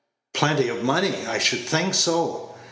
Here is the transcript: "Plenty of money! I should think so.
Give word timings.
"Plenty 0.33 0.67
of 0.67 0.81
money! 0.83 1.27
I 1.27 1.37
should 1.37 1.59
think 1.63 1.93
so. 1.93 2.55